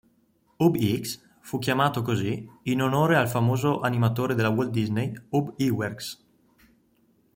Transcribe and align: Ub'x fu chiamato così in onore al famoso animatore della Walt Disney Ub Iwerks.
Ub'x 0.59 1.21
fu 1.41 1.59
chiamato 1.59 2.01
così 2.01 2.49
in 2.63 2.81
onore 2.81 3.17
al 3.17 3.29
famoso 3.29 3.81
animatore 3.81 4.33
della 4.33 4.49
Walt 4.49 4.71
Disney 4.71 5.13
Ub 5.29 5.53
Iwerks. 5.57 6.25